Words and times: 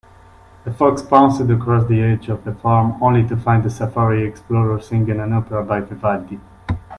The 0.63 0.73
fox 0.73 1.03
pounced 1.03 1.41
across 1.41 1.85
the 1.85 2.01
edge 2.01 2.27
of 2.27 2.43
the 2.43 2.53
farm, 2.55 2.95
only 3.03 3.21
to 3.27 3.37
find 3.37 3.63
a 3.67 3.69
safari 3.69 4.23
explorer 4.23 4.81
singing 4.81 5.19
an 5.19 5.31
opera 5.31 5.63
by 5.63 5.81
Vivaldi. 5.81 6.39